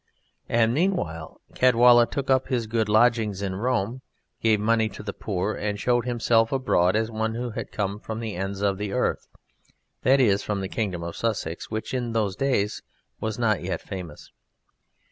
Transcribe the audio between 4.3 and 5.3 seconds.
gave money to the